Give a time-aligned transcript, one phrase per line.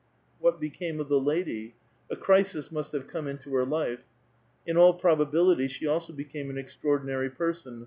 [0.39, 1.75] What became of the lady?
[2.09, 4.03] A crisis must have come into her life.
[4.65, 7.79] In all probabilit}' she also became an extraordinary person.